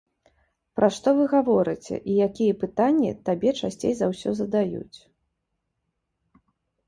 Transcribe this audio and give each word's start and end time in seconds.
Пра 0.77 0.87
што 0.95 1.11
вы 1.17 1.25
гаворыце, 1.33 1.95
і 2.13 2.15
якія 2.27 2.53
пытанні 2.63 3.11
табе 3.29 3.49
часцей 3.59 3.93
за 3.99 4.05
ўсё 4.13 4.29
задаюць? 4.39 4.99